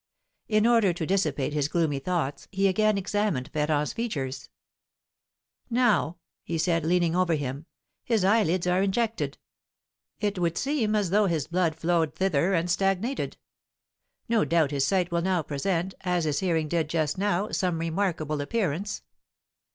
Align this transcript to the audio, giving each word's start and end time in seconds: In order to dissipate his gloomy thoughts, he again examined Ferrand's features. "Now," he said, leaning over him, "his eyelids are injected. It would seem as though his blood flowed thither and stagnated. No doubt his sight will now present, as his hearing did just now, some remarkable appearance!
In 0.47 0.65
order 0.65 0.93
to 0.93 1.05
dissipate 1.05 1.53
his 1.53 1.67
gloomy 1.67 1.99
thoughts, 1.99 2.47
he 2.51 2.67
again 2.67 2.97
examined 2.97 3.51
Ferrand's 3.53 3.93
features. 3.93 4.49
"Now," 5.69 6.17
he 6.43 6.57
said, 6.57 6.83
leaning 6.83 7.15
over 7.15 7.35
him, 7.35 7.67
"his 8.03 8.23
eyelids 8.25 8.65
are 8.65 8.81
injected. 8.81 9.37
It 10.19 10.39
would 10.39 10.57
seem 10.57 10.95
as 10.95 11.11
though 11.11 11.27
his 11.27 11.45
blood 11.45 11.75
flowed 11.75 12.15
thither 12.15 12.55
and 12.55 12.67
stagnated. 12.67 13.37
No 14.27 14.43
doubt 14.43 14.71
his 14.71 14.87
sight 14.87 15.11
will 15.11 15.21
now 15.21 15.43
present, 15.43 15.93
as 16.01 16.23
his 16.23 16.39
hearing 16.39 16.67
did 16.67 16.89
just 16.89 17.19
now, 17.19 17.49
some 17.51 17.77
remarkable 17.77 18.41
appearance! 18.41 19.03